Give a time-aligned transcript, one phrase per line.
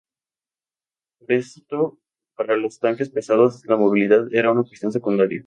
[1.19, 1.99] Por esto
[2.35, 5.39] para los tanques pesados la movilidad era una cuestión secundaria.